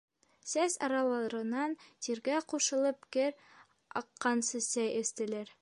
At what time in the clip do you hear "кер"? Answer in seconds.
3.17-3.39